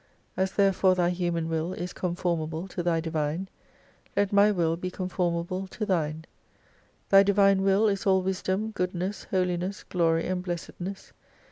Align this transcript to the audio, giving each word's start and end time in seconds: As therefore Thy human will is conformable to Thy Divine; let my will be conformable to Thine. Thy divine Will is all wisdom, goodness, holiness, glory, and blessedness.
As 0.35 0.53
therefore 0.53 0.95
Thy 0.95 1.11
human 1.11 1.47
will 1.47 1.73
is 1.73 1.93
conformable 1.93 2.67
to 2.69 2.81
Thy 2.81 3.01
Divine; 3.01 3.47
let 4.17 4.33
my 4.33 4.49
will 4.49 4.75
be 4.75 4.89
conformable 4.89 5.67
to 5.67 5.85
Thine. 5.85 6.25
Thy 7.09 7.21
divine 7.21 7.61
Will 7.61 7.87
is 7.87 8.07
all 8.07 8.23
wisdom, 8.23 8.71
goodness, 8.71 9.25
holiness, 9.25 9.83
glory, 9.83 10.25
and 10.25 10.41
blessedness. 10.41 11.13